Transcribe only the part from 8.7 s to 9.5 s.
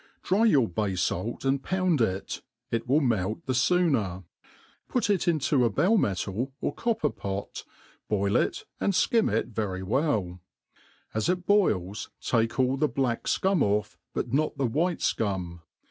and flcim it